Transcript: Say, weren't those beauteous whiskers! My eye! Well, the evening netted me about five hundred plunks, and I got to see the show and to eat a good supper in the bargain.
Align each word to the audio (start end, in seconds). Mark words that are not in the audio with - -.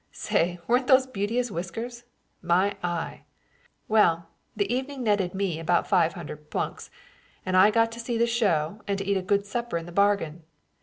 Say, 0.11 0.57
weren't 0.67 0.87
those 0.87 1.05
beauteous 1.05 1.51
whiskers! 1.51 2.05
My 2.41 2.75
eye! 2.83 3.21
Well, 3.87 4.29
the 4.55 4.73
evening 4.73 5.03
netted 5.03 5.35
me 5.35 5.59
about 5.59 5.85
five 5.87 6.13
hundred 6.13 6.49
plunks, 6.49 6.89
and 7.45 7.55
I 7.55 7.69
got 7.69 7.91
to 7.91 7.99
see 7.99 8.17
the 8.17 8.25
show 8.25 8.81
and 8.87 8.97
to 8.97 9.05
eat 9.05 9.15
a 9.17 9.21
good 9.21 9.45
supper 9.45 9.77
in 9.77 9.85
the 9.85 9.91
bargain. 9.91 10.41